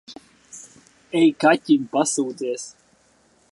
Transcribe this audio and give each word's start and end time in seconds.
Ej, 1.19 1.27
kaķim 1.45 1.85
pasūdzies. 1.93 2.67